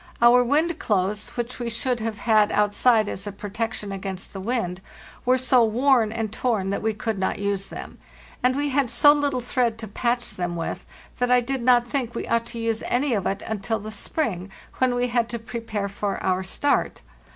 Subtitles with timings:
[0.19, 4.81] Our wind clothes, which we should have had outside as a protection against the wind,
[5.27, 7.99] were so worn and torn that we could not use them;
[8.41, 10.87] and we had so little thread to patch them with
[11.19, 14.49] that I did not think we ought to use any of it until the spring,
[14.79, 17.03] when we had to prepare for our start.